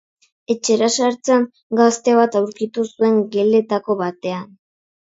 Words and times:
Etxera 0.53 0.89
sartzean, 0.93 1.45
gazte 1.81 2.17
bat 2.23 2.41
aurkitu 2.41 2.89
zuen 2.91 3.23
geletako 3.39 4.01
batean. 4.05 4.53